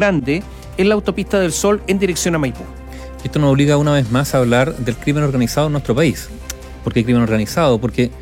grande 0.00 0.44
en 0.76 0.88
la 0.88 0.94
autopista 0.94 1.40
del 1.40 1.50
Sol 1.50 1.82
en 1.88 1.98
dirección 1.98 2.36
a 2.36 2.38
Maipú. 2.38 2.62
Esto 3.24 3.40
nos 3.40 3.50
obliga 3.50 3.76
una 3.78 3.94
vez 3.94 4.12
más 4.12 4.32
a 4.32 4.38
hablar 4.38 4.76
del 4.76 4.94
crimen 4.94 5.24
organizado 5.24 5.66
en 5.66 5.72
nuestro 5.72 5.92
país. 5.92 6.28
¿Por 6.84 6.92
qué 6.92 7.02
crimen 7.02 7.20
organizado? 7.20 7.80
Porque 7.80 8.12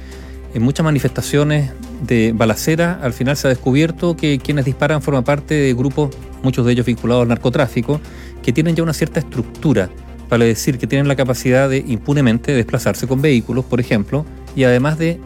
en 0.55 0.63
muchas 0.63 0.85
manifestaciones 0.85 1.73
de 2.01 2.33
balacera 2.35 2.99
al 3.03 3.13
final 3.13 3.37
se 3.37 3.49
ha 3.49 3.51
descubierto 3.51 4.17
que 4.17 4.39
quienes 4.39 4.65
disparan 4.65 5.03
forman 5.03 5.23
parte 5.23 5.53
de 5.53 5.75
grupos, 5.75 6.17
muchos 6.43 6.65
de 6.65 6.73
ellos 6.73 6.87
vinculados 6.87 7.25
al 7.25 7.29
narcotráfico, 7.29 8.01
que 8.43 8.55
tienen 8.55 8.75
ya 8.75 8.83
una 8.83 8.95
cierta 8.95 9.21
estructura, 9.21 9.91
para 10.31 10.47
decir 10.47 10.79
que 10.79 10.87
tienen 10.87 11.09
la 11.09 11.15
capacidad 11.15 11.69
de 11.69 11.85
impunemente 11.87 12.53
desplazarse 12.53 13.07
con 13.07 13.21
vehículos, 13.21 13.67
por 13.67 13.81
ejemplo, 13.81 14.25
y 14.57 14.65
además 14.65 14.97
de 14.97 15.21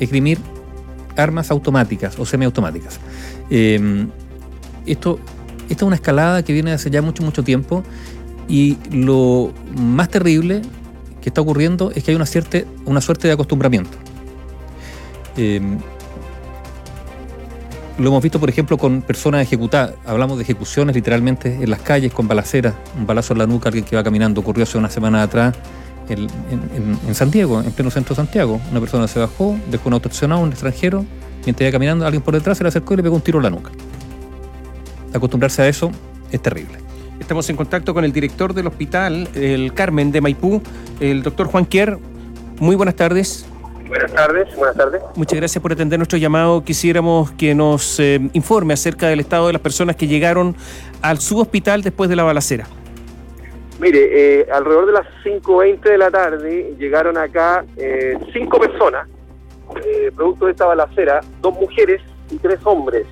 esgrimir 0.00 0.38
armas 1.16 1.52
automáticas 1.52 2.18
o 2.18 2.26
semiautomáticas. 2.26 2.98
Eh, 3.50 4.08
esto 4.84 5.20
esta 5.70 5.84
es 5.84 5.86
una 5.86 5.96
escalada 5.96 6.42
que 6.42 6.52
viene 6.52 6.72
hace 6.72 6.90
ya 6.90 7.00
mucho, 7.00 7.22
mucho 7.22 7.42
tiempo 7.42 7.84
y 8.48 8.76
lo 8.90 9.52
más 9.76 10.08
terrible 10.08 10.62
que 11.20 11.28
está 11.28 11.40
ocurriendo 11.40 11.92
es 11.94 12.02
que 12.02 12.10
hay 12.10 12.16
una, 12.16 12.26
suerte 12.26 12.66
de 13.28 13.32
acostumbramiento. 13.32 13.96
Eh, 15.36 15.60
lo 17.98 18.08
hemos 18.08 18.22
visto, 18.22 18.40
por 18.40 18.48
ejemplo, 18.48 18.78
con 18.78 19.02
personas 19.02 19.42
ejecutadas. 19.42 19.92
Hablamos 20.06 20.38
de 20.38 20.44
ejecuciones 20.44 20.96
literalmente 20.96 21.58
en 21.62 21.70
las 21.70 21.80
calles 21.80 22.12
con 22.12 22.26
balaceras. 22.26 22.74
Un 22.98 23.06
balazo 23.06 23.34
en 23.34 23.38
la 23.38 23.46
nuca, 23.46 23.68
alguien 23.68 23.84
que 23.84 23.94
va 23.94 24.02
caminando. 24.02 24.40
Ocurrió 24.40 24.64
hace 24.64 24.78
una 24.78 24.90
semana 24.90 25.22
atrás 25.22 25.54
en, 26.08 26.20
en, 26.50 26.98
en, 27.06 27.14
Santiago, 27.14 27.60
en 27.60 27.70
pleno 27.72 27.90
centro 27.90 28.14
de 28.14 28.16
Santiago. 28.16 28.58
Una 28.70 28.80
persona 28.80 29.06
se 29.06 29.20
bajó, 29.20 29.56
dejó 29.70 29.88
un 29.88 29.92
auto 29.92 30.08
estacionado, 30.08 30.40
un 30.40 30.50
extranjero. 30.50 31.04
Mientras 31.44 31.60
iba 31.68 31.72
caminando, 31.72 32.06
alguien 32.06 32.22
por 32.22 32.34
detrás 32.34 32.56
se 32.56 32.64
le 32.64 32.68
acercó 32.68 32.94
y 32.94 32.96
le 32.96 33.02
pegó 33.02 33.16
un 33.16 33.22
tiro 33.22 33.38
en 33.38 33.44
la 33.44 33.50
nuca 33.50 33.70
acostumbrarse 35.14 35.62
a 35.62 35.68
eso 35.68 35.90
es 36.30 36.40
terrible. 36.40 36.78
Estamos 37.18 37.48
en 37.50 37.56
contacto 37.56 37.92
con 37.92 38.04
el 38.04 38.12
director 38.12 38.54
del 38.54 38.66
hospital, 38.66 39.28
el 39.34 39.74
Carmen 39.74 40.10
de 40.10 40.20
Maipú, 40.20 40.62
el 41.00 41.22
doctor 41.22 41.46
Juan 41.48 41.66
Kier. 41.66 41.98
Muy 42.58 42.76
buenas 42.76 42.96
tardes. 42.96 43.46
Buenas 43.86 44.12
tardes, 44.12 44.56
buenas 44.56 44.76
tardes. 44.76 45.02
Muchas 45.16 45.38
gracias 45.38 45.60
por 45.60 45.72
atender 45.72 45.98
nuestro 45.98 46.16
llamado. 46.18 46.64
Quisiéramos 46.64 47.32
que 47.32 47.54
nos 47.54 47.98
eh, 47.98 48.20
informe 48.32 48.74
acerca 48.74 49.08
del 49.08 49.20
estado 49.20 49.48
de 49.48 49.52
las 49.52 49.62
personas 49.62 49.96
que 49.96 50.06
llegaron 50.06 50.54
al 51.02 51.18
subhospital 51.18 51.82
después 51.82 52.08
de 52.08 52.16
la 52.16 52.22
balacera. 52.22 52.66
Mire, 53.80 54.40
eh, 54.40 54.46
alrededor 54.52 54.86
de 54.86 54.92
las 54.92 55.06
5.20 55.24 55.80
de 55.80 55.98
la 55.98 56.10
tarde 56.10 56.74
llegaron 56.78 57.16
acá 57.16 57.64
eh, 57.78 58.18
cinco 58.30 58.60
personas, 58.60 59.08
eh, 59.82 60.12
producto 60.14 60.44
de 60.44 60.52
esta 60.52 60.66
balacera, 60.66 61.20
dos 61.40 61.54
mujeres 61.54 62.02
y 62.30 62.36
tres 62.36 62.58
hombres. 62.64 63.06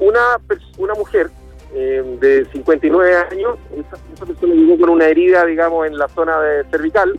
Una, 0.00 0.40
una 0.78 0.94
mujer 0.94 1.30
eh, 1.74 2.02
de 2.20 2.44
59 2.46 3.16
años, 3.30 3.58
esa, 3.76 4.24
persona 4.24 4.54
llegó 4.54 4.78
con 4.78 4.90
una 4.90 5.06
herida, 5.06 5.44
digamos, 5.44 5.86
en 5.86 5.98
la 5.98 6.08
zona 6.08 6.40
de 6.40 6.64
cervical, 6.64 7.18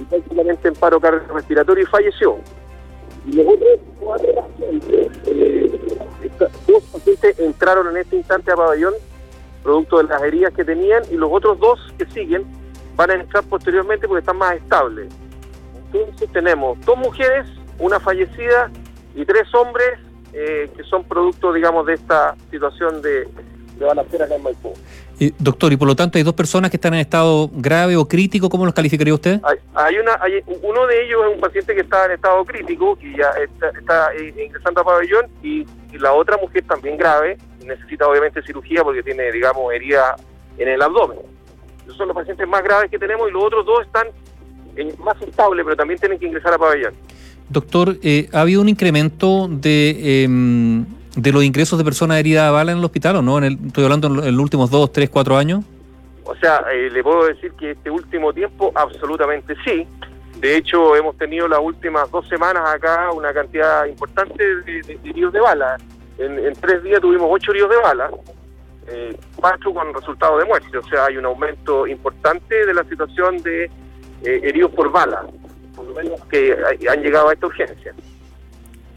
y 0.00 0.04
prácticamente 0.04 0.68
en 0.68 0.74
paro 0.74 1.00
cardiorrespiratorio 1.00 1.84
y 1.84 1.86
falleció. 1.86 2.38
Y 3.26 3.32
los 3.32 3.46
otros 3.46 3.80
cuatro 3.98 4.48
eh, 4.60 5.70
dos 6.66 6.82
pacientes 6.84 7.38
entraron 7.38 7.88
en 7.88 7.96
este 7.98 8.16
instante 8.16 8.52
a 8.52 8.56
pabellón, 8.56 8.94
producto 9.62 9.98
de 9.98 10.04
las 10.04 10.22
heridas 10.22 10.54
que 10.54 10.64
tenían, 10.64 11.02
y 11.10 11.16
los 11.16 11.30
otros 11.30 11.58
dos 11.58 11.92
que 11.98 12.06
siguen 12.06 12.46
van 12.96 13.10
a 13.10 13.14
entrar 13.14 13.44
posteriormente 13.44 14.08
porque 14.08 14.20
están 14.20 14.38
más 14.38 14.54
estables. 14.54 15.12
Entonces 15.92 16.30
tenemos 16.32 16.78
dos 16.86 16.96
mujeres, 16.96 17.46
una 17.78 17.98
fallecida 17.98 18.70
y 19.14 19.24
tres 19.24 19.52
hombres 19.54 19.98
eh, 20.32 20.70
que 20.76 20.82
son 20.84 21.04
producto, 21.04 21.52
digamos, 21.52 21.86
de 21.86 21.94
esta 21.94 22.36
situación 22.50 23.02
de, 23.02 23.28
de 23.80 23.84
balacera 23.84 24.26
acá 24.26 24.36
en 24.36 24.42
Maipú. 24.42 24.72
Y, 25.18 25.34
doctor, 25.38 25.72
y 25.72 25.76
por 25.76 25.86
lo 25.86 25.94
tanto 25.94 26.16
hay 26.16 26.24
dos 26.24 26.34
personas 26.34 26.70
que 26.70 26.76
están 26.76 26.94
en 26.94 27.00
estado 27.00 27.50
grave 27.52 27.96
o 27.96 28.08
crítico, 28.08 28.48
¿cómo 28.48 28.64
los 28.64 28.72
calificaría 28.72 29.12
usted? 29.12 29.40
Hay, 29.42 29.58
hay 29.74 29.98
una, 29.98 30.12
hay, 30.20 30.42
uno 30.62 30.86
de 30.86 31.04
ellos 31.04 31.20
es 31.28 31.34
un 31.34 31.40
paciente 31.40 31.74
que 31.74 31.82
está 31.82 32.06
en 32.06 32.12
estado 32.12 32.44
crítico, 32.44 32.96
y 33.02 33.18
ya 33.18 33.30
está, 33.30 33.68
está 33.78 34.10
ingresando 34.16 34.80
a 34.80 34.84
pabellón, 34.84 35.26
y, 35.42 35.66
y, 35.92 35.98
la 35.98 36.14
otra 36.14 36.38
mujer 36.38 36.64
también 36.66 36.96
grave, 36.96 37.36
necesita 37.66 38.08
obviamente 38.08 38.42
cirugía 38.42 38.82
porque 38.82 39.02
tiene, 39.02 39.30
digamos, 39.30 39.72
herida 39.74 40.16
en 40.56 40.68
el 40.68 40.80
abdomen. 40.80 41.18
Esos 41.84 41.96
son 41.96 42.08
los 42.08 42.16
pacientes 42.16 42.46
más 42.48 42.62
graves 42.62 42.90
que 42.90 42.98
tenemos 42.98 43.28
y 43.28 43.32
los 43.32 43.44
otros 43.44 43.66
dos 43.66 43.84
están 43.84 44.08
en, 44.76 44.94
más 45.02 45.20
estables, 45.20 45.64
pero 45.64 45.76
también 45.76 45.98
tienen 45.98 46.18
que 46.18 46.26
ingresar 46.26 46.54
a 46.54 46.58
pabellón. 46.58 46.94
Doctor, 47.50 47.96
eh, 48.04 48.28
¿ha 48.32 48.42
habido 48.42 48.60
un 48.60 48.68
incremento 48.68 49.48
de, 49.50 49.96
eh, 49.98 50.28
de 51.16 51.32
los 51.32 51.42
ingresos 51.42 51.76
de 51.78 51.84
personas 51.84 52.20
heridas 52.20 52.44
a 52.44 52.52
bala 52.52 52.70
en 52.70 52.78
el 52.78 52.84
hospital 52.84 53.16
o 53.16 53.22
no? 53.22 53.38
En 53.38 53.44
el, 53.44 53.58
estoy 53.66 53.82
hablando 53.82 54.06
en 54.06 54.36
los 54.36 54.42
últimos 54.42 54.70
dos, 54.70 54.92
tres, 54.92 55.10
cuatro 55.10 55.36
años. 55.36 55.64
O 56.22 56.36
sea, 56.36 56.64
eh, 56.72 56.88
le 56.90 57.02
puedo 57.02 57.24
decir 57.26 57.50
que 57.58 57.72
este 57.72 57.90
último 57.90 58.32
tiempo 58.32 58.70
absolutamente 58.76 59.56
sí. 59.64 59.84
De 60.38 60.56
hecho, 60.56 60.94
hemos 60.94 61.18
tenido 61.18 61.48
las 61.48 61.58
últimas 61.58 62.08
dos 62.12 62.28
semanas 62.28 62.62
acá 62.72 63.10
una 63.12 63.32
cantidad 63.32 63.84
importante 63.86 64.44
de, 64.62 65.00
heridos 65.04 65.32
de 65.32 65.40
bala. 65.40 65.76
En, 66.18 66.52
tres 66.54 66.84
días 66.84 67.00
tuvimos 67.00 67.26
ocho 67.32 67.50
heridos 67.50 67.70
de 67.70 67.76
bala, 67.78 68.10
eh, 68.86 69.16
cuatro 69.34 69.74
con 69.74 69.92
resultado 69.92 70.38
de 70.38 70.44
muerte. 70.44 70.78
O 70.78 70.84
sea, 70.84 71.06
hay 71.06 71.16
un 71.16 71.26
aumento 71.26 71.84
importante 71.88 72.64
de 72.64 72.74
la 72.74 72.84
situación 72.84 73.42
de 73.42 73.68
heridos 74.22 74.70
por 74.70 74.92
bala 74.92 75.24
por 75.80 75.88
lo 75.88 75.94
menos 75.94 76.20
que 76.26 76.54
han 76.88 77.02
llegado 77.02 77.30
a 77.30 77.32
esta 77.32 77.46
urgencia. 77.46 77.94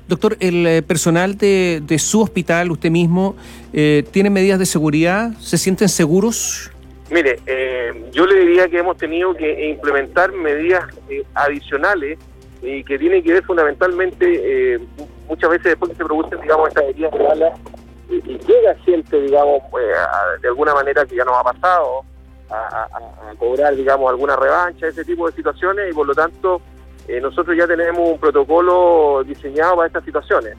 Doctor, 0.05 0.35
¿el 0.41 0.67
eh, 0.67 0.81
personal 0.81 1.37
de, 1.37 1.81
de 1.81 1.97
su 1.97 2.21
hospital, 2.21 2.71
usted 2.71 2.91
mismo, 2.91 3.35
eh, 3.71 4.03
tiene 4.11 4.29
medidas 4.29 4.59
de 4.59 4.65
seguridad? 4.65 5.31
¿Se 5.39 5.57
sienten 5.57 5.87
seguros? 5.87 6.69
Mire, 7.09 7.39
eh, 7.45 8.09
yo 8.11 8.25
le 8.25 8.35
diría 8.35 8.67
que 8.67 8.79
hemos 8.79 8.97
tenido 8.97 9.33
que 9.33 9.69
implementar 9.69 10.33
medidas 10.33 10.83
eh, 11.09 11.23
adicionales 11.35 12.19
y 12.61 12.83
que 12.83 12.99
tienen 12.99 13.23
que 13.23 13.33
ver 13.33 13.43
fundamentalmente, 13.43 14.79
muchas 15.27 15.49
veces 15.49 15.65
después 15.65 15.91
que 15.91 15.97
se 15.97 16.03
producen, 16.05 16.39
digamos, 16.41 16.69
estas 16.69 16.83
heridas 16.83 17.11
de 17.11 17.19
bala, 17.19 17.53
y 18.09 18.37
llega 18.39 18.75
gente, 18.85 19.19
digamos, 19.21 19.61
a, 19.73 20.41
de 20.41 20.47
alguna 20.47 20.73
manera 20.73 21.05
que 21.05 21.15
ya 21.15 21.25
nos 21.25 21.37
ha 21.37 21.43
pasado, 21.43 22.03
a, 22.49 22.55
a, 22.55 23.31
a, 23.31 23.35
cobrar, 23.35 23.75
digamos, 23.75 24.09
alguna 24.09 24.35
revancha, 24.35 24.87
ese 24.87 25.03
tipo 25.03 25.29
de 25.29 25.35
situaciones, 25.35 25.91
y 25.91 25.93
por 25.93 26.07
lo 26.07 26.13
tanto 26.13 26.61
eh, 27.07 27.19
nosotros 27.21 27.55
ya 27.57 27.67
tenemos 27.67 28.09
un 28.11 28.19
protocolo 28.19 29.23
diseñado 29.25 29.75
para 29.75 29.87
estas 29.87 30.05
situaciones. 30.05 30.55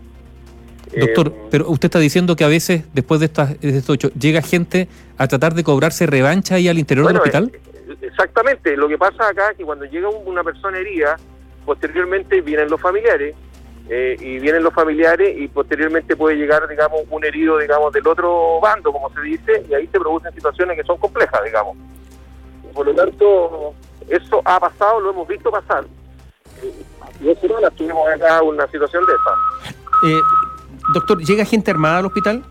Doctor, 0.97 1.29
eh, 1.29 1.49
pero 1.51 1.69
usted 1.69 1.87
está 1.87 1.99
diciendo 1.99 2.37
que 2.37 2.45
a 2.45 2.49
veces, 2.49 2.85
después 2.93 3.21
de, 3.21 3.27
estas, 3.27 3.61
de 3.61 3.79
estos 3.79 3.97
hechos, 3.97 4.13
llega 4.15 4.43
gente 4.43 4.89
a 5.19 5.27
tratar 5.27 5.55
de 5.55 5.65
cobrarse 5.65 6.07
revancha 6.07 6.57
ahí 6.57 6.69
al 6.69 6.79
interior 6.79 7.05
bueno, 7.05 7.21
del 7.21 7.35
hospital. 7.35 7.53
Eh, 7.53 7.97
exactamente, 8.03 8.77
lo 8.77 8.89
que 8.89 8.99
pasa 8.99 9.29
acá 9.29 9.51
es 9.51 9.57
que 9.57 9.65
cuando 9.65 9.85
llega 9.87 10.09
una 10.09 10.45
persona 10.45 10.79
herida, 10.79 11.17
posteriormente 11.65 12.41
vienen 12.43 12.69
los 12.69 12.81
familiares, 12.81 13.35
eh, 13.91 14.17
y 14.19 14.39
vienen 14.39 14.63
los 14.63 14.73
familiares 14.73 15.37
y 15.37 15.47
posteriormente 15.49 16.17
puede 16.17 16.37
llegar, 16.37 16.67
digamos, 16.69 17.03
un 17.11 17.23
herido, 17.23 17.59
digamos, 17.59 17.93
del 17.93 18.07
otro 18.07 18.59
bando, 18.61 18.91
como 18.91 19.13
se 19.13 19.21
dice, 19.21 19.63
y 19.69 19.75
ahí 19.75 19.87
se 19.89 20.01
producen 20.01 20.33
situaciones 20.33 20.79
que 20.79 20.85
son 20.85 20.97
complejas, 20.97 21.41
digamos. 21.45 21.77
Por 22.73 22.87
lo 22.87 22.95
tanto, 22.95 23.75
eso 24.09 24.41
ha 24.45 24.59
pasado, 24.59 25.01
lo 25.01 25.11
hemos 25.11 25.29
visto 25.29 25.51
pasar 25.51 25.85
dos 27.21 27.39
semanas 27.41 27.73
tuvimos 27.77 28.09
acá 28.09 28.43
una 28.43 28.67
situación 28.69 29.05
de 29.07 29.13
esa. 29.13 29.77
Eh, 30.07 30.21
doctor, 30.93 31.19
¿llega 31.19 31.45
gente 31.45 31.71
armada 31.71 31.99
al 31.99 32.07
hospital? 32.07 32.45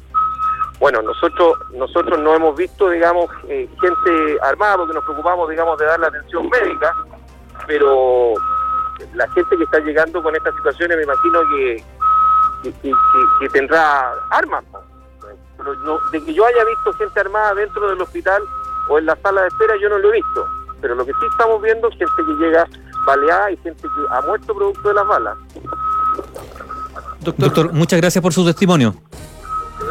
Bueno, 0.80 1.02
nosotros 1.02 1.58
nosotros 1.72 2.20
no 2.20 2.36
hemos 2.36 2.56
visto, 2.58 2.90
digamos, 2.90 3.30
eh, 3.48 3.70
gente 3.80 4.38
armada 4.42 4.78
porque 4.78 4.94
nos 4.94 5.04
preocupamos, 5.04 5.50
digamos, 5.50 5.78
de 5.78 5.86
dar 5.86 6.00
la 6.00 6.08
atención 6.08 6.50
médica, 6.50 6.94
pero 7.68 8.34
la 9.14 9.30
gente 9.32 9.58
que 9.58 9.64
está 9.64 9.80
llegando 9.80 10.22
con 10.22 10.36
estas 10.36 10.54
situaciones 10.56 10.98
me 10.98 11.04
imagino 11.04 11.40
que, 11.50 11.84
que, 12.64 12.74
que, 12.82 12.92
que 13.40 13.50
tendrá 13.50 14.14
armas. 14.32 14.64
Pero 15.58 15.76
no, 15.76 16.00
de 16.12 16.24
que 16.24 16.34
yo 16.34 16.46
haya 16.46 16.66
visto 16.66 16.94
gente 16.94 17.20
armada 17.20 17.54
dentro 17.54 17.90
del 17.90 18.02
hospital 18.02 18.42
o 18.90 18.98
en 19.00 19.06
la 19.06 19.16
sala 19.18 19.42
de 19.42 19.48
espera, 19.48 19.76
yo 19.82 19.90
no 19.90 20.00
lo 20.00 20.10
he 20.10 20.14
visto. 20.14 20.46
Pero 20.82 20.96
lo 20.96 21.06
que 21.06 21.14
sí 21.14 21.26
estamos 21.32 21.62
viendo 21.62 21.88
es 21.88 21.98
gente 21.98 22.26
que 22.26 22.34
llega 22.34 22.68
baleada 23.06 23.52
y 23.52 23.58
gente 23.58 23.82
que 23.82 23.88
ha 24.10 24.22
muerto 24.22 24.54
producto 24.54 24.88
de 24.90 24.94
las 24.94 25.08
balas. 25.08 25.38
Doctor, 27.22 27.46
doctor 27.46 27.74
muchas 27.74 28.00
gracias 28.00 28.22
por 28.22 28.34
su 28.34 28.46
testimonio. 28.46 28.96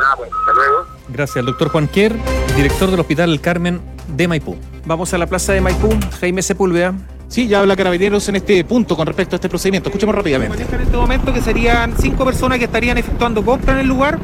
Ah, 0.01 0.15
bueno, 0.17 0.35
hasta 0.39 0.53
luego. 0.53 0.87
Gracias, 1.09 1.37
el 1.37 1.47
doctor 1.47 1.69
Juan 1.71 1.89
Kier, 1.89 2.15
director 2.57 2.91
del 2.91 3.01
Hospital 3.01 3.31
El 3.31 3.41
Carmen 3.41 3.81
de 4.09 4.29
Maipú. 4.29 4.57
Vamos 4.85 5.13
a 5.15 5.19
la 5.19 5.27
plaza 5.27 5.53
de 5.53 5.61
Maipú, 5.61 5.91
Jaime 6.21 6.43
Sepúlveda. 6.43 6.95
Sí, 7.29 7.49
ya 7.49 7.61
habla 7.61 7.77
Carabineros 7.77 8.29
en 8.29 8.37
este 8.37 8.63
punto 8.65 8.95
con 8.95 9.07
respecto 9.07 9.35
a 9.35 9.39
este 9.39 9.49
procedimiento. 9.49 9.89
Escuchemos 9.89 10.15
rápidamente. 10.15 10.67
En 10.71 10.81
este 10.83 10.97
momento 10.97 11.33
que 11.33 11.41
serían 11.41 11.95
cinco 11.99 12.27
personas 12.27 12.59
que 12.59 12.67
estarían 12.67 12.99
efectuando 12.99 13.43
compra 13.43 13.73
en 13.73 13.79
el 13.81 13.87
lugar 13.87 14.19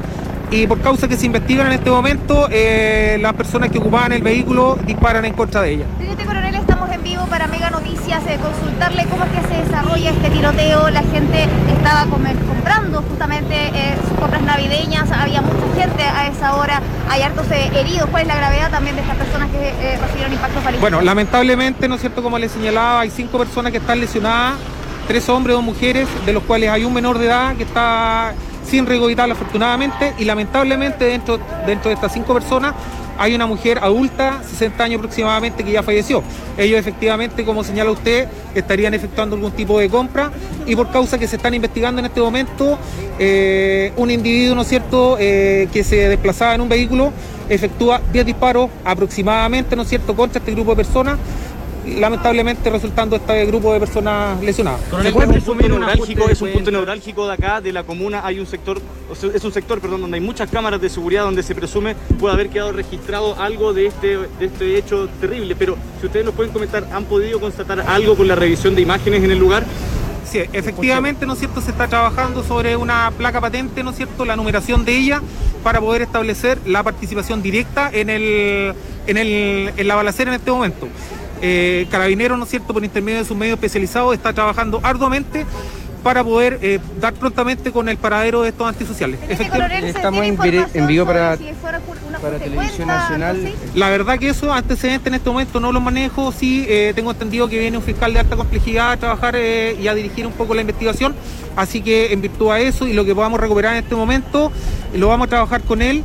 y 0.50 0.66
por 0.66 0.80
causa 0.80 1.08
que 1.08 1.16
se 1.16 1.26
investigan 1.26 1.68
en 1.68 1.74
este 1.74 1.90
momento, 1.90 2.48
eh, 2.50 3.18
las 3.20 3.32
personas 3.34 3.70
que 3.70 3.78
ocupaban 3.78 4.12
el 4.12 4.22
vehículo 4.22 4.78
disparan 4.84 5.24
en 5.24 5.32
contra 5.32 5.62
de 5.62 5.72
ella. 5.72 5.84
Teniente 5.98 6.24
Coronel, 6.24 6.54
estamos 6.54 6.90
en 6.90 7.02
vivo 7.02 7.08
para 7.28 7.46
Mega 7.46 7.70
Noticias 7.70 8.22
eh, 8.26 8.38
consultarle 8.42 9.04
cómo 9.06 9.24
es 9.24 9.30
que 9.30 9.54
se 9.54 9.62
desarrolla 9.62 10.10
este 10.10 10.30
tiroteo. 10.30 10.90
La 10.90 11.02
gente 11.02 11.46
estaba 11.76 12.06
comprando 12.06 13.02
justamente 13.02 13.70
eh, 13.74 13.96
sus 14.08 14.18
compras 14.18 14.42
navideñas, 14.42 15.10
había 15.10 15.42
mucha 15.42 15.80
gente 15.80 16.02
a 16.02 16.26
esa 16.28 16.56
hora, 16.56 16.80
hay 17.08 17.22
hartos 17.22 17.50
eh, 17.50 17.70
heridos. 17.74 18.08
¿Cuál 18.10 18.22
es 18.22 18.28
la 18.28 18.36
gravedad 18.36 18.70
también 18.70 18.96
de 18.96 19.02
estas 19.02 19.16
personas 19.16 19.50
que 19.50 19.68
eh, 19.68 19.98
recibieron 20.00 20.32
impactos 20.32 20.64
balísticos? 20.64 20.80
Bueno, 20.80 21.00
lamentablemente, 21.00 21.88
¿no 21.88 21.94
es 21.96 22.00
cierto? 22.00 22.22
Como 22.22 22.38
les 22.38 22.52
señalaba, 22.52 23.00
hay 23.00 23.10
cinco 23.10 23.38
personas 23.38 23.72
que 23.72 23.78
están 23.78 24.00
lesionadas, 24.00 24.54
tres 25.06 25.28
hombres, 25.28 25.54
dos 25.54 25.64
mujeres, 25.64 26.08
de 26.24 26.32
los 26.32 26.42
cuales 26.42 26.70
hay 26.70 26.84
un 26.84 26.92
menor 26.92 27.18
de 27.18 27.26
edad 27.26 27.56
que 27.56 27.64
está 27.64 28.32
sin 28.64 28.84
vital 28.84 29.32
afortunadamente 29.32 30.14
y 30.18 30.24
lamentablemente 30.24 31.06
dentro, 31.06 31.38
dentro 31.66 31.88
de 31.88 31.94
estas 31.94 32.12
cinco 32.12 32.34
personas 32.34 32.74
hay 33.18 33.34
una 33.34 33.46
mujer 33.46 33.78
adulta, 33.82 34.42
60 34.48 34.84
años 34.84 34.98
aproximadamente, 34.98 35.64
que 35.64 35.72
ya 35.72 35.82
falleció. 35.82 36.22
Ellos 36.56 36.78
efectivamente, 36.78 37.44
como 37.44 37.64
señala 37.64 37.90
usted, 37.90 38.28
estarían 38.54 38.94
efectuando 38.94 39.36
algún 39.36 39.52
tipo 39.52 39.78
de 39.78 39.88
compra 39.88 40.30
y 40.66 40.76
por 40.76 40.90
causa 40.90 41.18
que 41.18 41.26
se 41.26 41.36
están 41.36 41.52
investigando 41.52 41.98
en 41.98 42.06
este 42.06 42.20
momento, 42.20 42.78
eh, 43.18 43.92
un 43.96 44.10
individuo, 44.10 44.54
¿no 44.54 44.64
cierto?, 44.64 45.16
eh, 45.18 45.68
que 45.72 45.82
se 45.82 46.08
desplazaba 46.08 46.54
en 46.54 46.60
un 46.60 46.68
vehículo, 46.68 47.12
efectúa 47.48 48.00
10 48.12 48.26
disparos 48.26 48.70
aproximadamente, 48.84 49.74
¿no 49.74 49.84
cierto?, 49.84 50.14
contra 50.14 50.38
este 50.38 50.52
grupo 50.52 50.70
de 50.70 50.76
personas, 50.76 51.18
lamentablemente 51.96 52.70
resultando 52.70 53.16
este 53.16 53.46
grupo 53.46 53.72
de 53.72 53.80
personas 53.80 54.40
lesionadas. 54.42 54.80
Coronel, 54.90 55.36
es 55.36 55.48
un 55.48 55.56
punto 55.56 55.68
neurálgico, 55.68 56.28
es 56.28 56.42
un 56.42 56.52
punto 56.52 56.70
neurálgico 56.70 57.26
de 57.26 57.34
acá, 57.34 57.60
de 57.60 57.72
la 57.72 57.84
comuna. 57.84 58.20
Hay 58.24 58.38
un 58.38 58.46
sector, 58.46 58.80
es 59.34 59.44
un 59.44 59.52
sector, 59.52 59.80
perdón, 59.80 60.02
donde 60.02 60.16
hay 60.16 60.22
muchas 60.22 60.50
cámaras 60.50 60.80
de 60.80 60.88
seguridad 60.88 61.24
donde 61.24 61.42
se 61.42 61.54
presume 61.54 61.94
puede 62.18 62.34
haber 62.34 62.50
quedado 62.50 62.72
registrado 62.72 63.40
algo 63.40 63.72
de 63.72 63.86
este, 63.86 64.16
de 64.16 64.46
este 64.46 64.78
hecho 64.78 65.08
terrible. 65.20 65.56
Pero 65.56 65.76
si 66.00 66.06
ustedes 66.06 66.24
nos 66.26 66.34
pueden 66.34 66.52
comentar, 66.52 66.86
¿han 66.92 67.04
podido 67.04 67.40
constatar 67.40 67.80
algo 67.80 68.16
con 68.16 68.28
la 68.28 68.34
revisión 68.34 68.74
de 68.74 68.82
imágenes 68.82 69.24
en 69.24 69.30
el 69.30 69.38
lugar? 69.38 69.64
Sí, 70.30 70.40
efectivamente, 70.52 71.24
¿no 71.24 71.32
es 71.32 71.38
cierto? 71.38 71.62
Se 71.62 71.70
está 71.70 71.88
trabajando 71.88 72.42
sobre 72.42 72.76
una 72.76 73.10
placa 73.16 73.40
patente, 73.40 73.82
¿no 73.82 73.90
es 73.90 73.96
cierto? 73.96 74.26
La 74.26 74.36
numeración 74.36 74.84
de 74.84 74.94
ella 74.94 75.22
para 75.64 75.80
poder 75.80 76.02
establecer 76.02 76.58
la 76.66 76.82
participación 76.82 77.42
directa 77.42 77.90
en, 77.90 78.10
el, 78.10 78.74
en, 79.06 79.16
el, 79.16 79.72
en 79.74 79.88
la 79.88 79.94
balacera 79.94 80.30
en 80.30 80.38
este 80.38 80.50
momento. 80.50 80.86
Eh, 81.42 81.86
Carabineros, 81.90 82.38
¿no 82.38 82.44
es 82.44 82.50
cierto?, 82.50 82.72
por 82.72 82.84
intermedio 82.84 83.18
de 83.18 83.24
sus 83.24 83.36
medios 83.36 83.54
especializados, 83.56 84.14
está 84.14 84.32
trabajando 84.32 84.80
arduamente 84.82 85.44
para 86.02 86.22
poder 86.22 86.60
eh, 86.62 86.78
dar 87.00 87.12
prontamente 87.14 87.72
con 87.72 87.88
el 87.88 87.96
paradero 87.96 88.42
de 88.42 88.50
estos 88.50 88.66
antisociales. 88.68 89.18
Teniente 89.18 89.44
Efecti- 89.44 89.50
Coronel, 89.50 89.82
¿se 89.82 89.88
Estamos 89.90 90.24
en 90.24 90.86
vivo 90.86 91.04
para- 91.04 91.36
si 91.36 91.44
para 92.22 92.38
Televisión 92.38 92.86
cuenta, 92.86 92.96
Nacional. 92.96 93.52
La 93.74 93.88
verdad 93.90 94.18
que 94.18 94.28
eso, 94.28 94.52
antecedentes 94.52 95.06
en 95.08 95.14
este 95.14 95.28
momento 95.28 95.60
no 95.60 95.72
los 95.72 95.82
manejo, 95.82 96.32
sí 96.32 96.64
eh, 96.68 96.92
tengo 96.94 97.10
entendido 97.10 97.48
que 97.48 97.58
viene 97.58 97.76
un 97.76 97.82
fiscal 97.82 98.12
de 98.12 98.20
alta 98.20 98.36
complejidad 98.36 98.92
a 98.92 98.96
trabajar 98.96 99.34
eh, 99.36 99.76
y 99.80 99.88
a 99.88 99.94
dirigir 99.94 100.26
un 100.26 100.32
poco 100.32 100.54
la 100.54 100.60
investigación, 100.62 101.14
así 101.56 101.80
que 101.82 102.12
en 102.12 102.20
virtud 102.22 102.50
a 102.50 102.60
eso 102.60 102.86
y 102.86 102.92
lo 102.92 103.04
que 103.04 103.14
podamos 103.14 103.38
recuperar 103.40 103.74
en 103.76 103.82
este 103.84 103.94
momento, 103.94 104.50
lo 104.94 105.08
vamos 105.08 105.26
a 105.26 105.30
trabajar 105.30 105.62
con 105.62 105.82
él 105.82 106.02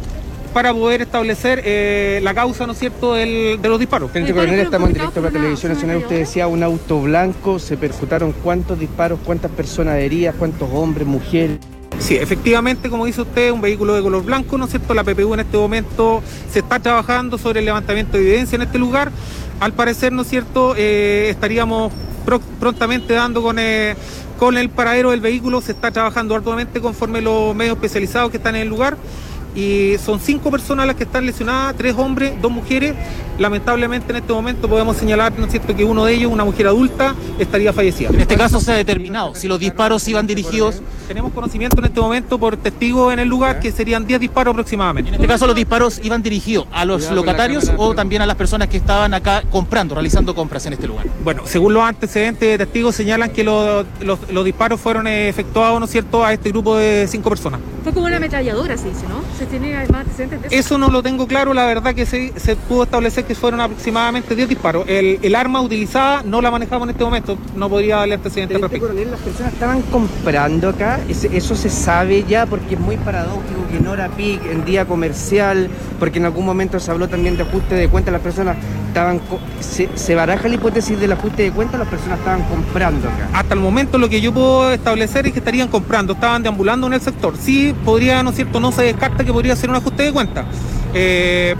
para 0.53 0.73
poder 0.73 1.01
establecer 1.01 1.61
eh, 1.65 2.19
la 2.23 2.33
causa, 2.33 2.65
¿no 2.67 2.73
es 2.73 2.79
cierto?, 2.79 3.13
del- 3.15 3.59
de 3.61 3.69
los 3.69 3.79
disparos. 3.79 4.11
Teniente 4.11 4.33
Coronel, 4.33 4.59
estamos 4.59 4.89
en 4.89 4.93
directo 4.93 5.21
para 5.21 5.31
Televisión 5.33 5.73
Nacional. 5.73 5.97
Usted 5.97 6.19
decía 6.19 6.47
un 6.47 6.61
auto 6.63 7.01
blanco, 7.01 7.59
se 7.59 7.75
percutaron 7.77 8.33
cuántos 8.43 8.79
disparos, 8.79 9.19
cuántas 9.25 9.51
personas 9.51 9.97
heridas, 9.97 10.35
cuántos 10.37 10.69
hombres, 10.71 11.07
mujeres. 11.07 11.57
Sí, 11.99 12.15
efectivamente, 12.15 12.89
como 12.89 13.05
dice 13.05 13.21
usted, 13.21 13.51
un 13.51 13.61
vehículo 13.61 13.93
de 13.95 14.01
color 14.01 14.23
blanco, 14.23 14.57
¿no 14.57 14.65
es 14.65 14.71
cierto? 14.71 14.93
La 14.93 15.03
PPU 15.03 15.33
en 15.33 15.39
este 15.41 15.57
momento 15.57 16.21
se 16.51 16.59
está 16.59 16.79
trabajando 16.79 17.37
sobre 17.37 17.59
el 17.59 17.65
levantamiento 17.65 18.17
de 18.17 18.23
evidencia 18.23 18.55
en 18.55 18.63
este 18.63 18.77
lugar. 18.77 19.11
Al 19.59 19.73
parecer, 19.73 20.11
¿no 20.11 20.23
es 20.23 20.27
cierto? 20.27 20.73
Eh, 20.77 21.27
estaríamos 21.29 21.93
pro- 22.25 22.41
prontamente 22.59 23.13
dando 23.13 23.41
con, 23.41 23.57
eh, 23.59 23.95
con 24.39 24.57
el 24.57 24.69
paradero 24.69 25.11
del 25.11 25.21
vehículo. 25.21 25.61
Se 25.61 25.71
está 25.71 25.91
trabajando 25.91 26.35
arduamente 26.35 26.81
conforme 26.81 27.21
los 27.21 27.55
medios 27.55 27.75
especializados 27.75 28.31
que 28.31 28.37
están 28.37 28.55
en 28.55 28.63
el 28.63 28.67
lugar. 28.69 28.97
Y 29.55 29.95
son 30.03 30.19
cinco 30.19 30.49
personas 30.49 30.87
las 30.87 30.95
que 30.95 31.03
están 31.03 31.25
lesionadas, 31.25 31.75
tres 31.77 31.93
hombres, 31.97 32.33
dos 32.41 32.51
mujeres. 32.51 32.95
Lamentablemente 33.39 34.11
en 34.11 34.17
este 34.17 34.31
momento 34.31 34.67
podemos 34.69 34.95
señalar, 34.97 35.33
¿no 35.37 35.45
es 35.45 35.51
cierto?, 35.51 35.75
que 35.75 35.83
uno 35.83 36.05
de 36.05 36.13
ellos, 36.13 36.31
una 36.31 36.45
mujer 36.45 36.67
adulta, 36.67 37.15
estaría 37.39 37.73
fallecida. 37.73 38.09
En 38.09 38.21
este 38.21 38.35
caso 38.37 38.59
se 38.59 38.71
ha 38.71 38.75
determinado 38.75 39.33
si 39.35 39.47
los 39.47 39.59
disparos 39.59 40.07
iban 40.07 40.27
dirigidos. 40.27 40.81
Tenemos 41.07 41.33
conocimiento 41.33 41.77
en 41.79 41.85
este 41.85 41.99
momento 41.99 42.37
por 42.39 42.57
testigos 42.57 43.11
en 43.11 43.19
el 43.19 43.27
lugar 43.27 43.59
que 43.59 43.71
serían 43.71 44.05
10 44.05 44.19
disparos 44.21 44.51
aproximadamente. 44.53 45.09
En 45.09 45.15
este 45.15 45.27
caso 45.27 45.47
los 45.47 45.55
disparos 45.55 45.99
iban 46.03 46.21
dirigidos 46.21 46.67
a 46.71 46.85
los 46.85 47.09
locatarios 47.11 47.71
o 47.77 47.93
también 47.95 48.21
a 48.21 48.25
las 48.27 48.35
personas 48.35 48.67
que 48.67 48.77
estaban 48.77 49.13
acá 49.13 49.43
comprando, 49.51 49.95
realizando 49.95 50.33
compras 50.35 50.65
en 50.67 50.73
este 50.73 50.87
lugar. 50.87 51.07
Bueno, 51.23 51.43
según 51.45 51.73
los 51.73 51.83
antecedentes 51.83 52.47
de 52.49 52.57
testigos 52.57 52.95
señalan 52.95 53.31
que 53.31 53.43
los, 53.43 53.85
los- 53.99 54.19
los 54.31 54.45
disparos 54.45 54.79
fueron 54.79 55.07
efectuados, 55.07 55.79
¿no 55.79 55.85
es 55.85 55.91
cierto?, 55.91 56.23
a 56.23 56.33
este 56.33 56.49
grupo 56.49 56.75
de 56.77 57.07
cinco 57.09 57.29
personas. 57.29 57.59
Fue 57.83 57.91
como 57.93 58.05
una 58.05 58.17
ametralladora, 58.17 58.77
se 58.77 58.89
dice, 58.89 59.05
¿no? 59.09 59.21
Se 59.43 59.49
tiene 59.49 59.75
además 59.75 60.01
antecedentes 60.01 60.41
de 60.41 60.47
eso. 60.47 60.55
Eso 60.55 60.77
no 60.77 60.89
lo 60.89 61.03
tengo 61.03 61.27
claro, 61.27 61.53
la 61.53 61.65
verdad 61.65 61.93
que 61.93 62.05
se, 62.05 62.31
se 62.39 62.55
pudo 62.55 62.83
establecer 62.83 63.25
que 63.25 63.35
fueron 63.35 63.59
aproximadamente 63.59 64.35
10 64.35 64.47
disparos. 64.47 64.85
El, 64.87 65.19
el 65.21 65.35
arma 65.35 65.59
utilizada 65.61 66.23
no 66.23 66.41
la 66.41 66.49
manejamos 66.49 66.87
en 66.87 66.91
este 66.91 67.03
momento, 67.03 67.37
no 67.53 67.67
podría 67.67 67.97
darle 67.97 68.15
antecedentes 68.15 68.55
al 68.55 68.69
Teniente 68.69 68.79
respecto. 68.79 68.87
Coronel, 68.87 69.11
las 69.11 69.19
personas 69.19 69.53
estaban 69.53 69.81
comprando 69.81 70.69
acá, 70.69 71.01
eso 71.09 71.55
se 71.55 71.69
sabe 71.69 72.23
ya 72.23 72.45
porque 72.45 72.75
es 72.75 72.79
muy 72.79 72.95
paradójico 72.95 73.67
que 73.69 73.77
en 73.77 73.87
hora 73.87 74.07
peak, 74.09 74.45
en 74.45 74.63
día 74.63 74.85
comercial, 74.85 75.69
porque 75.99 76.19
en 76.19 76.25
algún 76.25 76.45
momento 76.45 76.79
se 76.79 76.89
habló 76.89 77.09
también 77.09 77.35
de 77.35 77.43
ajuste 77.43 77.75
de 77.75 77.89
cuenta, 77.89 78.11
las 78.11 78.21
personas 78.21 78.55
estaban, 78.93 79.19
se, 79.59 80.13
baraja 80.15 80.47
la 80.47 80.53
hipótesis 80.53 80.99
del 80.99 81.11
ajuste 81.13 81.41
de 81.43 81.51
cuenta, 81.51 81.79
las 81.79 81.87
personas 81.87 82.19
estaban 82.19 82.43
comprando 82.43 83.09
acá. 83.09 83.27
Hasta 83.33 83.55
el 83.55 83.59
momento 83.59 83.97
lo 83.97 84.07
que 84.07 84.21
yo 84.21 84.31
puedo 84.31 84.71
establecer 84.71 85.25
es 85.25 85.33
que 85.33 85.39
estarían 85.39 85.67
comprando, 85.67 86.13
estaban 86.13 86.43
deambulando 86.43 86.85
en 86.85 86.93
el 86.93 87.01
sector. 87.01 87.33
Sí, 87.39 87.73
podría, 87.83 88.21
¿no 88.21 88.29
es 88.29 88.35
cierto? 88.35 88.59
No 88.59 88.71
se 88.71 88.83
descarta 88.83 89.23
que 89.23 89.33
podría 89.33 89.55
ser 89.55 89.71
un 89.71 89.77
ajuste 89.77 90.03
de 90.03 90.13
cuenta. 90.13 90.45
Eh, 90.93 91.55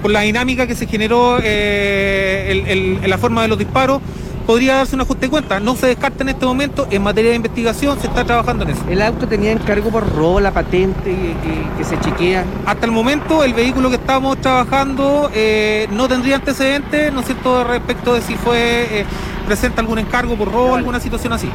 por 0.00 0.12
la 0.12 0.20
dinámica 0.20 0.68
que 0.68 0.76
se 0.76 0.86
generó 0.86 1.38
eh, 1.42 2.62
el- 2.68 3.00
en 3.02 3.10
la 3.10 3.18
forma 3.18 3.42
de 3.42 3.48
los 3.48 3.58
disparos, 3.58 4.00
podría 4.48 4.76
darse 4.76 4.94
un 4.94 5.02
ajuste 5.02 5.26
de 5.26 5.30
cuenta. 5.30 5.60
No 5.60 5.76
se 5.76 5.88
descarta 5.88 6.22
en 6.22 6.30
este 6.30 6.46
momento, 6.46 6.88
en 6.90 7.02
materia 7.02 7.28
de 7.32 7.36
investigación 7.36 8.00
se 8.00 8.06
está 8.06 8.24
trabajando 8.24 8.64
en 8.64 8.70
eso. 8.70 8.80
El 8.88 9.02
auto 9.02 9.28
tenía 9.28 9.52
encargo 9.52 9.90
por 9.90 10.10
robo, 10.16 10.40
la 10.40 10.52
patente 10.52 11.04
que, 11.04 11.34
que- 11.42 11.68
que 11.76 11.84
se 11.84 12.00
chequea. 12.00 12.46
Hasta 12.64 12.86
el 12.86 12.92
momento 12.92 13.44
el 13.44 13.52
vehículo 13.52 13.90
que 13.90 13.96
estamos 13.96 14.40
trabajando 14.40 15.30
eh, 15.34 15.86
no 15.92 16.08
tendría 16.08 16.36
antecedentes, 16.36 17.12
¿no 17.12 17.20
es 17.20 17.26
cierto?, 17.26 17.62
respecto 17.64 18.14
de 18.14 18.22
si 18.22 18.36
fue 18.36 19.00
eh, 19.00 19.04
presenta 19.46 19.80
algún 19.80 19.98
encargo 19.98 20.36
por 20.36 20.50
robo, 20.52 20.74
alguna 20.74 21.00
situación 21.00 21.32
así. 21.32 21.48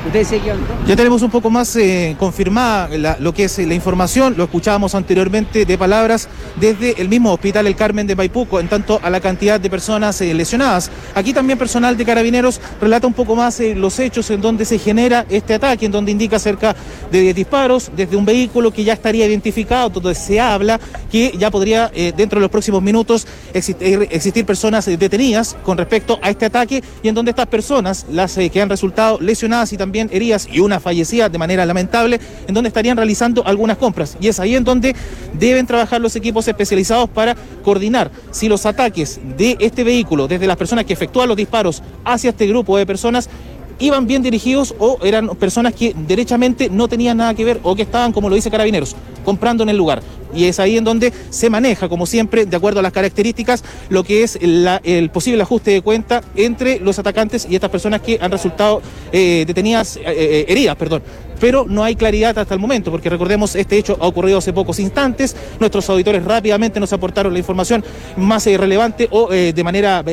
Ya 0.88 0.96
tenemos 0.96 1.22
un 1.22 1.30
poco 1.30 1.50
más 1.52 1.76
eh, 1.76 2.16
confirmada 2.20 2.90
la- 2.98 3.18
lo 3.20 3.34
que 3.34 3.44
es 3.46 3.58
eh, 3.60 3.66
la 3.68 3.74
información, 3.76 4.34
lo 4.38 4.44
escuchábamos 4.46 4.96
anteriormente 4.96 5.66
de 5.66 5.78
palabras 5.78 6.28
desde 6.60 7.00
el 7.02 7.08
mismo 7.10 7.32
Hospital 7.34 7.68
El 7.68 7.76
Carmen 7.76 8.08
de 8.08 8.16
Maipuco, 8.16 8.60
en 8.60 8.68
tanto 8.68 9.00
a 9.04 9.10
la 9.12 9.20
cantidad 9.20 9.60
de 9.60 9.70
personas 9.70 10.20
eh, 10.22 10.34
lesionadas. 10.34 10.90
Aquí 11.16 11.34
también 11.34 11.58
personal 11.60 11.96
de 11.98 12.04
carabineros 12.06 12.60
relata 12.84 13.08
un 13.08 13.14
poco 13.14 13.36
más 13.36 13.60
eh, 13.60 13.76
los 13.76 14.00
hechos 14.00 14.30
en 14.30 14.42
donde 14.42 14.66
se 14.66 14.78
genera 14.78 15.26
este 15.30 15.54
ataque, 15.56 15.86
en 15.86 15.92
donde 15.92 16.12
indica 16.12 16.40
cerca 16.40 16.76
de 17.12 17.22
10 17.22 17.36
disparos 17.36 17.92
desde 17.96 18.16
un 18.16 18.26
vehículo 18.26 18.72
que 18.72 18.84
ya 18.84 18.94
estaría 18.94 19.26
identificado, 19.26 19.90
donde 19.90 20.16
se 20.16 20.40
habla 20.40 20.80
que 21.12 21.34
ya 21.38 21.52
podría 21.52 21.92
eh, 21.94 22.12
dentro 22.16 22.40
de 22.40 22.42
los 22.42 22.52
próximos 22.52 22.82
minutos 22.82 23.28
existir, 23.54 24.08
existir 24.10 24.46
personas 24.46 24.88
eh, 24.88 24.98
detenidas 24.98 25.56
con 25.64 25.78
respecto 25.78 26.20
a 26.22 26.30
este 26.30 26.46
ataque 26.46 26.84
y 27.02 27.08
en 27.08 27.16
donde 27.16 27.32
estas 27.32 27.48
personas, 27.48 28.06
las 28.10 28.38
eh, 28.38 28.50
que 28.50 28.62
han 28.62 28.70
resultado 28.70 29.20
lesionadas 29.20 29.74
y 29.74 29.78
también 29.78 30.10
heridas 30.12 30.48
y 30.52 30.60
una 30.60 30.80
fallecida 30.80 31.30
de 31.30 31.38
manera 31.38 31.66
lamentable, 31.66 32.20
en 32.48 32.54
donde 32.54 32.70
estarían 32.70 32.98
realizando 32.98 33.46
algunas 33.46 33.78
compras. 33.78 34.18
Y 34.20 34.28
es 34.28 34.40
ahí 34.40 34.56
en 34.56 34.64
donde 34.64 34.96
deben 35.34 35.68
trabajar 35.68 36.02
los 36.02 36.16
equipos 36.16 36.48
especializados 36.48 37.10
para 37.10 37.36
coordinar 37.64 38.12
si 38.32 38.50
los 38.50 38.66
ataques 38.66 39.20
de 39.38 39.58
este 39.60 39.84
vehículo, 39.84 40.28
desde 40.28 40.48
las 40.48 40.58
personas 40.58 40.86
que 40.86 40.94
efectúan 40.94 41.28
los 41.28 41.38
disparos 41.38 41.84
hacia 42.04 42.32
este 42.32 42.48
grupo 42.48 42.73
de 42.78 42.86
personas, 42.86 43.30
iban 43.80 44.08
bien 44.08 44.24
dirigidos 44.24 44.74
o 44.80 44.98
eran 45.04 45.30
personas 45.30 45.74
que 45.74 45.94
derechamente 46.08 46.70
no 46.70 46.88
tenían 46.88 47.18
nada 47.18 47.34
que 47.34 47.46
ver 47.46 47.60
o 47.64 47.76
que 47.76 47.84
estaban, 47.84 48.12
como 48.12 48.30
lo 48.30 48.36
dice 48.36 48.52
Carabineros, 48.52 48.96
comprando 49.26 49.64
en 49.64 49.70
el 49.70 49.78
lugar. 49.78 50.02
Y 50.34 50.46
es 50.46 50.60
ahí 50.60 50.78
en 50.78 50.84
donde 50.84 51.14
se 51.30 51.50
maneja, 51.50 51.90
como 51.90 52.06
siempre, 52.06 52.46
de 52.46 52.56
acuerdo 52.56 52.80
a 52.80 52.84
las 52.84 52.92
características, 52.92 53.64
lo 53.90 54.04
que 54.04 54.24
es 54.24 54.38
el 54.42 55.10
posible 55.12 55.42
ajuste 55.44 55.72
de 55.72 55.82
cuenta 55.82 56.22
entre 56.36 56.80
los 56.80 57.00
atacantes 57.00 57.48
y 57.50 57.56
estas 57.56 57.70
personas 57.70 58.02
que 58.02 58.18
han 58.22 58.32
resultado 58.32 58.82
eh, 59.12 59.44
detenidas, 59.46 59.98
eh, 59.98 60.04
eh, 60.06 60.46
heridas, 60.48 60.76
perdón. 60.76 61.02
Pero 61.40 61.66
no 61.68 61.84
hay 61.84 61.96
claridad 61.96 62.38
hasta 62.38 62.54
el 62.54 62.60
momento, 62.60 62.90
porque 62.90 63.10
recordemos, 63.10 63.56
este 63.56 63.78
hecho 63.78 63.98
ha 64.00 64.08
ocurrido 64.08 64.38
hace 64.38 64.54
pocos 64.54 64.80
instantes. 64.80 65.36
Nuestros 65.60 65.90
auditores 65.90 66.24
rápidamente 66.24 66.80
nos 66.80 66.94
aportaron 66.94 67.34
la 67.34 67.40
información 67.40 67.84
más 68.16 68.48
eh, 68.48 68.58
relevante 68.58 69.08
o 69.12 69.30
de 69.30 69.64
manera 69.64 70.04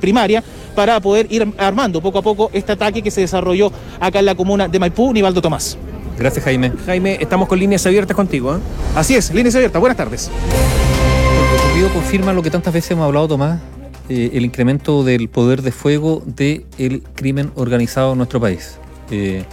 primaria 0.00 0.42
para 0.74 1.00
poder 1.00 1.26
ir 1.30 1.46
armando 1.58 2.00
poco 2.00 2.18
a 2.18 2.22
poco 2.22 2.50
este 2.52 2.72
ataque 2.72 3.02
que 3.02 3.10
se 3.10 3.22
desarrolló 3.22 3.70
acá 4.00 4.20
en 4.20 4.26
la 4.26 4.34
comuna 4.34 4.68
de 4.68 4.78
Maipú, 4.78 5.12
Nivaldo 5.12 5.42
Tomás. 5.42 5.76
Gracias, 6.18 6.44
Jaime. 6.44 6.72
Jaime, 6.86 7.18
estamos 7.20 7.48
con 7.48 7.58
líneas 7.58 7.86
abiertas 7.86 8.16
contigo. 8.16 8.56
¿eh? 8.56 8.58
Así 8.96 9.14
es, 9.14 9.32
líneas 9.32 9.54
abiertas, 9.54 9.80
buenas 9.80 9.96
tardes. 9.96 10.30
Lo 10.30 11.68
ocurrido 11.68 11.88
confirma 11.90 12.32
lo 12.32 12.42
que 12.42 12.50
tantas 12.50 12.74
veces 12.74 12.90
hemos 12.90 13.04
hablado, 13.04 13.28
Tomás, 13.28 13.60
eh, 14.08 14.30
el 14.32 14.44
incremento 14.44 15.04
del 15.04 15.28
poder 15.28 15.62
de 15.62 15.72
fuego 15.72 16.22
del 16.26 17.02
crimen 17.14 17.52
organizado 17.54 18.12
en 18.12 18.18
nuestro 18.18 18.40
país. 18.40 18.78
Eh, 19.10 19.44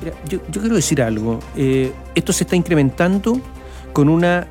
Mira, 0.00 0.14
yo, 0.28 0.38
yo 0.50 0.60
quiero 0.60 0.76
decir 0.76 1.02
algo. 1.02 1.40
Eh, 1.56 1.92
esto 2.14 2.32
se 2.32 2.44
está 2.44 2.54
incrementando 2.54 3.40
con 3.92 4.08
una 4.08 4.46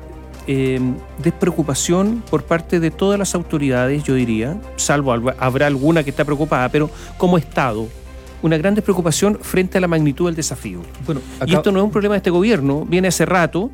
eh, 0.46 0.80
despreocupación 1.22 2.22
por 2.30 2.44
parte 2.44 2.80
de 2.80 2.90
todas 2.90 3.18
las 3.18 3.34
autoridades, 3.34 4.02
yo 4.04 4.14
diría, 4.14 4.60
salvo 4.76 5.12
habrá 5.12 5.66
alguna 5.66 6.02
que 6.02 6.10
está 6.10 6.24
preocupada, 6.24 6.68
pero 6.68 6.90
como 7.16 7.38
Estado, 7.38 7.86
una 8.42 8.56
gran 8.56 8.74
despreocupación 8.74 9.38
frente 9.40 9.78
a 9.78 9.80
la 9.80 9.88
magnitud 9.88 10.26
del 10.26 10.34
desafío. 10.36 10.80
bueno, 11.06 11.20
Y 11.46 11.54
esto 11.54 11.72
no 11.72 11.78
es 11.80 11.84
un 11.84 11.90
problema 11.90 12.14
de 12.14 12.18
este 12.18 12.30
gobierno, 12.30 12.84
viene 12.84 13.08
hace 13.08 13.26
rato, 13.26 13.70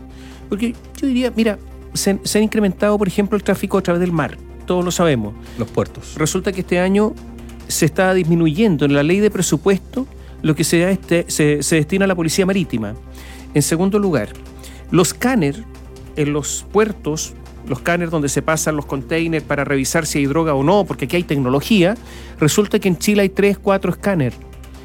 porque 0.49 0.75
yo 1.01 1.07
diría, 1.07 1.33
mira, 1.35 1.59
se, 1.93 2.19
se 2.25 2.39
ha 2.39 2.43
incrementado, 2.43 2.97
por 2.99 3.07
ejemplo, 3.09 3.37
el 3.37 3.43
tráfico 3.45 3.79
a 3.79 3.83
través 3.83 4.01
del 4.01 4.13
mar, 4.13 4.37
todos 4.67 4.85
lo 4.85 4.91
sabemos. 4.91 5.35
los 5.59 5.69
puertos. 5.69 6.15
Resulta 6.17 6.53
que 6.53 6.61
este 6.63 6.79
año 6.81 7.13
se 7.69 7.85
está 7.87 8.13
disminuyendo 8.15 8.85
en 8.85 8.95
la 8.95 9.03
ley 9.03 9.21
de 9.21 9.31
presupuesto 9.31 10.07
lo 10.43 10.55
que 10.55 10.65
se, 10.65 10.91
este- 10.91 11.25
se, 11.29 11.63
se 11.63 11.77
destina 11.77 12.05
a 12.05 12.09
la 12.09 12.15
policía 12.15 12.45
marítima. 12.47 12.95
En 13.55 13.63
segundo 13.63 13.99
lugar, 13.99 14.29
los 14.91 15.09
scanners 15.11 15.61
en 16.17 16.33
los 16.33 16.67
puertos, 16.73 17.33
los 17.69 17.79
scanners 17.79 18.11
donde 18.11 18.29
se 18.29 18.43
pasan 18.43 18.77
los 18.77 18.85
containers 18.87 19.45
para 19.45 19.65
revisar 19.65 20.05
si 20.07 20.19
hay 20.19 20.27
droga 20.27 20.55
o 20.55 20.63
no, 20.63 20.85
porque 20.85 21.07
aquí 21.07 21.17
hay 21.17 21.23
tecnología, 21.23 21.95
resulta 22.39 22.79
que 22.79 22.89
en 22.89 22.99
Chile 22.99 23.23
hay 23.23 23.29
3, 23.31 23.59
4 23.59 23.91
escáneres. 23.93 24.35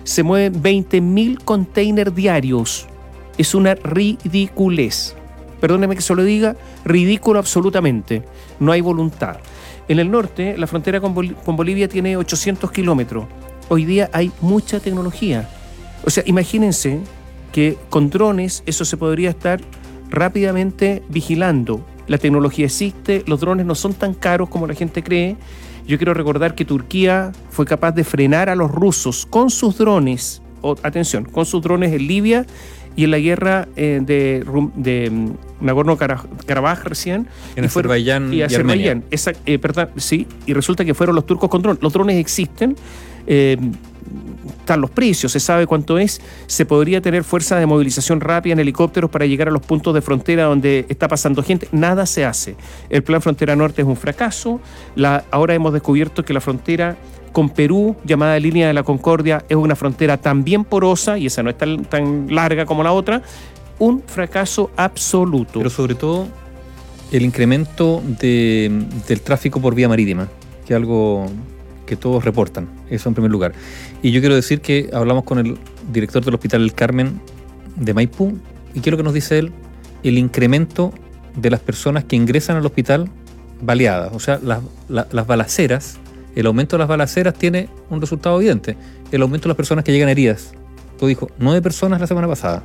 Se 0.09 0.23
mueven 0.23 0.63
20.000 0.63 1.43
containers 1.43 2.15
diarios. 2.15 2.87
Es 3.37 3.53
una 3.53 3.75
ridiculez. 3.75 5.15
Perdóneme 5.61 5.95
que 5.95 6.01
se 6.01 6.15
lo 6.15 6.23
diga, 6.23 6.55
ridículo 6.83 7.37
absolutamente. 7.37 8.23
No 8.59 8.71
hay 8.71 8.81
voluntad. 8.81 9.37
En 9.87 9.99
el 9.99 10.09
norte, 10.09 10.57
la 10.57 10.65
frontera 10.65 10.99
con, 10.99 11.13
con 11.13 11.55
Bolivia 11.55 11.87
tiene 11.87 12.17
800 12.17 12.71
kilómetros. 12.71 13.27
Hoy 13.67 13.85
día 13.85 14.09
hay 14.11 14.31
mucha 14.41 14.79
tecnología. 14.79 15.47
O 16.03 16.09
sea, 16.09 16.23
imagínense 16.25 17.01
que 17.51 17.77
con 17.91 18.09
drones 18.09 18.63
eso 18.65 18.85
se 18.85 18.97
podría 18.97 19.29
estar 19.29 19.61
rápidamente 20.09 21.03
vigilando. 21.07 21.85
La 22.07 22.17
tecnología 22.17 22.65
existe, 22.65 23.23
los 23.27 23.41
drones 23.41 23.67
no 23.67 23.75
son 23.75 23.93
tan 23.93 24.15
caros 24.15 24.49
como 24.49 24.65
la 24.65 24.73
gente 24.73 25.03
cree. 25.03 25.37
Yo 25.89 25.97
quiero 25.97 26.13
recordar 26.13 26.53
que 26.53 26.65
Turquía 26.65 27.31
fue 27.49 27.65
capaz 27.65 27.93
de 27.93 28.03
frenar 28.03 28.47
a 28.47 28.55
los 28.55 28.69
rusos 28.71 29.25
con 29.25 29.49
sus 29.49 29.77
drones, 29.77 30.39
o, 30.61 30.75
atención, 30.83 31.25
con 31.25 31.45
sus 31.47 31.63
drones 31.63 31.91
en 31.91 32.05
Libia 32.07 32.45
y 32.95 33.05
en 33.05 33.11
la 33.11 33.17
guerra 33.17 33.67
eh, 33.75 33.99
de, 34.03 34.45
de 34.75 35.09
mm, 35.09 35.65
Nagorno-Karabaj 35.65 36.83
recién. 36.83 37.27
En 37.55 37.65
y 37.65 37.67
fueron- 37.69 37.89
Azerbaiyán 37.91 38.31
y 38.33 38.37
y 38.37 38.41
Azerbaiyán. 38.43 39.03
Esa- 39.09 39.33
eh, 39.47 39.57
perdón, 39.57 39.89
sí, 39.97 40.27
y 40.45 40.53
resulta 40.53 40.85
que 40.85 40.93
fueron 40.93 41.15
los 41.15 41.25
turcos 41.25 41.49
con 41.49 41.61
drones. 41.63 41.81
Los 41.81 41.91
drones 41.93 42.17
existen. 42.17 42.75
eh, 43.31 43.57
están 44.59 44.81
los 44.81 44.89
precios, 44.89 45.31
se 45.31 45.39
sabe 45.39 45.67
cuánto 45.67 45.97
es, 45.97 46.21
se 46.47 46.65
podría 46.65 47.01
tener 47.01 47.23
fuerza 47.23 47.57
de 47.57 47.65
movilización 47.65 48.21
rápida 48.21 48.53
en 48.53 48.59
helicópteros 48.59 49.09
para 49.09 49.25
llegar 49.25 49.47
a 49.47 49.51
los 49.51 49.61
puntos 49.61 49.93
de 49.93 50.01
frontera 50.01 50.43
donde 50.43 50.85
está 50.89 51.07
pasando 51.07 51.43
gente, 51.43 51.67
nada 51.71 52.05
se 52.05 52.25
hace. 52.25 52.55
El 52.89 53.03
plan 53.03 53.21
Frontera 53.21 53.55
Norte 53.55 53.81
es 53.81 53.87
un 53.87 53.95
fracaso, 53.97 54.59
ahora 55.31 55.53
hemos 55.53 55.73
descubierto 55.73 56.23
que 56.23 56.33
la 56.33 56.41
frontera 56.41 56.97
con 57.31 57.49
Perú, 57.49 57.95
llamada 58.03 58.39
Línea 58.39 58.67
de 58.67 58.73
la 58.73 58.83
Concordia, 58.83 59.43
es 59.49 59.55
una 59.55 59.75
frontera 59.75 60.17
también 60.17 60.63
porosa, 60.63 61.17
y 61.17 61.27
esa 61.27 61.43
no 61.43 61.49
es 61.51 61.57
tan, 61.57 61.85
tan 61.85 62.27
larga 62.33 62.65
como 62.65 62.83
la 62.83 62.91
otra, 62.91 63.21
un 63.77 64.01
fracaso 64.05 64.71
absoluto. 64.75 65.59
Pero 65.59 65.69
sobre 65.69 65.95
todo 65.95 66.27
el 67.11 67.23
incremento 67.23 68.01
de- 68.19 68.85
del 69.07 69.21
tráfico 69.21 69.61
por 69.61 69.75
vía 69.75 69.87
marítima, 69.87 70.27
que 70.65 70.73
algo 70.73 71.27
que 71.89 71.95
todos 71.97 72.23
reportan, 72.23 72.69
eso 72.89 73.09
en 73.09 73.15
primer 73.15 73.31
lugar. 73.31 73.51
Y 74.01 74.11
yo 74.11 74.21
quiero 74.21 74.35
decir 74.35 74.61
que 74.61 74.89
hablamos 74.93 75.23
con 75.25 75.39
el 75.39 75.57
director 75.91 76.23
del 76.23 76.35
Hospital 76.35 76.61
El 76.61 76.73
Carmen 76.73 77.19
de 77.75 77.93
Maipú, 77.93 78.37
y 78.73 78.79
quiero 78.79 78.95
que 78.95 79.03
nos 79.03 79.13
dice 79.13 79.39
él 79.39 79.51
el 80.03 80.17
incremento 80.17 80.93
de 81.35 81.49
las 81.49 81.59
personas 81.59 82.03
que 82.05 82.15
ingresan 82.15 82.55
al 82.57 82.65
hospital 82.65 83.09
baleadas, 83.61 84.11
o 84.13 84.19
sea, 84.19 84.39
las, 84.41 84.61
la- 84.87 85.07
las 85.11 85.27
balaceras, 85.27 85.97
el 86.35 86.45
aumento 86.45 86.77
de 86.77 86.79
las 86.79 86.87
balaceras 86.87 87.33
tiene 87.33 87.67
un 87.89 87.99
resultado 87.99 88.37
evidente, 88.39 88.77
el 89.11 89.21
aumento 89.21 89.43
de 89.45 89.49
las 89.49 89.57
personas 89.57 89.83
que 89.83 89.91
llegan 89.91 90.07
heridas. 90.09 90.53
Lo 91.01 91.07
dijo, 91.07 91.29
nueve 91.39 91.61
personas 91.61 91.99
la 91.99 92.07
semana 92.07 92.27
pasada. 92.27 92.63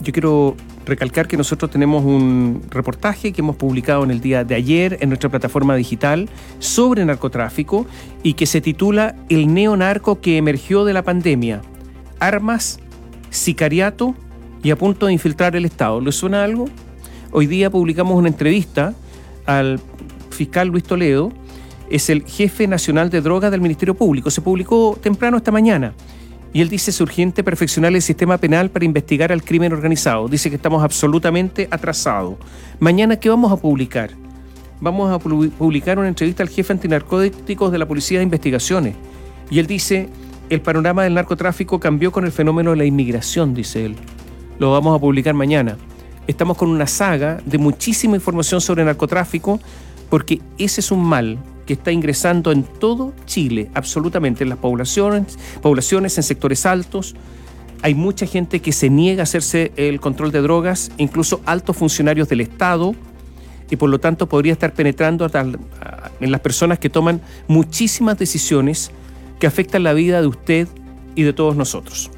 Yo 0.00 0.12
quiero 0.12 0.56
recalcar 0.86 1.28
que 1.28 1.36
nosotros 1.36 1.70
tenemos 1.70 2.04
un 2.04 2.62
reportaje 2.70 3.32
que 3.32 3.40
hemos 3.40 3.56
publicado 3.56 4.04
en 4.04 4.10
el 4.10 4.20
día 4.20 4.44
de 4.44 4.54
ayer 4.54 4.98
en 5.00 5.08
nuestra 5.08 5.30
plataforma 5.30 5.76
digital 5.76 6.28
sobre 6.58 7.04
narcotráfico 7.04 7.86
y 8.22 8.34
que 8.34 8.46
se 8.46 8.60
titula 8.60 9.16
El 9.28 9.52
neonarco 9.52 10.20
que 10.20 10.36
emergió 10.36 10.84
de 10.84 10.92
la 10.92 11.02
pandemia. 11.02 11.62
Armas, 12.20 12.80
sicariato 13.30 14.14
y 14.62 14.70
a 14.70 14.76
punto 14.76 15.06
de 15.06 15.12
infiltrar 15.12 15.56
el 15.56 15.64
Estado. 15.64 16.00
¿Les 16.00 16.14
suena 16.14 16.44
algo? 16.44 16.66
Hoy 17.32 17.46
día 17.46 17.70
publicamos 17.70 18.16
una 18.16 18.28
entrevista 18.28 18.94
al 19.46 19.80
fiscal 20.30 20.68
Luis 20.68 20.84
Toledo, 20.84 21.32
es 21.90 22.10
el 22.10 22.24
jefe 22.24 22.66
nacional 22.66 23.10
de 23.10 23.20
drogas 23.20 23.50
del 23.50 23.60
Ministerio 23.60 23.94
Público. 23.94 24.30
Se 24.30 24.40
publicó 24.40 24.98
temprano 25.00 25.36
esta 25.36 25.50
mañana. 25.50 25.94
Y 26.54 26.60
él 26.60 26.68
dice 26.68 26.92
es 26.92 27.00
urgente 27.00 27.42
perfeccionar 27.42 27.92
el 27.94 28.00
sistema 28.00 28.38
penal 28.38 28.70
para 28.70 28.84
investigar 28.84 29.32
al 29.32 29.42
crimen 29.42 29.72
organizado. 29.72 30.28
Dice 30.28 30.48
que 30.50 30.56
estamos 30.56 30.84
absolutamente 30.84 31.66
atrasados. 31.68 32.36
Mañana, 32.78 33.16
¿qué 33.16 33.28
vamos 33.28 33.50
a 33.50 33.56
publicar? 33.56 34.10
Vamos 34.80 35.10
a 35.10 35.18
pu- 35.18 35.50
publicar 35.50 35.98
una 35.98 36.06
entrevista 36.06 36.44
al 36.44 36.48
jefe 36.48 36.72
antinarcóticos 36.72 37.72
de 37.72 37.78
la 37.78 37.86
Policía 37.86 38.18
de 38.18 38.24
Investigaciones. 38.24 38.94
Y 39.50 39.58
él 39.58 39.66
dice, 39.66 40.08
el 40.48 40.60
panorama 40.60 41.02
del 41.02 41.14
narcotráfico 41.14 41.80
cambió 41.80 42.12
con 42.12 42.24
el 42.24 42.30
fenómeno 42.30 42.70
de 42.70 42.76
la 42.76 42.84
inmigración, 42.84 43.52
dice 43.52 43.86
él. 43.86 43.96
Lo 44.60 44.70
vamos 44.70 44.96
a 44.96 45.00
publicar 45.00 45.34
mañana. 45.34 45.76
Estamos 46.28 46.56
con 46.56 46.70
una 46.70 46.86
saga 46.86 47.38
de 47.44 47.58
muchísima 47.58 48.14
información 48.14 48.60
sobre 48.60 48.84
narcotráfico 48.84 49.58
porque 50.08 50.40
ese 50.56 50.80
es 50.80 50.92
un 50.92 51.04
mal 51.04 51.36
que 51.66 51.74
está 51.74 51.92
ingresando 51.92 52.52
en 52.52 52.62
todo 52.62 53.12
Chile, 53.26 53.70
absolutamente, 53.74 54.42
en 54.42 54.50
las 54.50 54.58
poblaciones, 54.58 55.38
poblaciones 55.62 56.16
en 56.18 56.22
sectores 56.22 56.66
altos. 56.66 57.14
Hay 57.82 57.94
mucha 57.94 58.26
gente 58.26 58.60
que 58.60 58.72
se 58.72 58.90
niega 58.90 59.22
a 59.22 59.24
hacerse 59.24 59.72
el 59.76 60.00
control 60.00 60.32
de 60.32 60.40
drogas, 60.40 60.90
incluso 60.96 61.40
altos 61.44 61.76
funcionarios 61.76 62.28
del 62.28 62.40
Estado, 62.40 62.94
y 63.70 63.76
por 63.76 63.90
lo 63.90 63.98
tanto 63.98 64.28
podría 64.28 64.52
estar 64.52 64.72
penetrando 64.72 65.30
en 66.20 66.30
las 66.30 66.40
personas 66.40 66.78
que 66.78 66.90
toman 66.90 67.20
muchísimas 67.48 68.18
decisiones 68.18 68.90
que 69.38 69.46
afectan 69.46 69.82
la 69.82 69.92
vida 69.92 70.20
de 70.20 70.26
usted 70.26 70.68
y 71.14 71.22
de 71.22 71.32
todos 71.32 71.56
nosotros. 71.56 72.10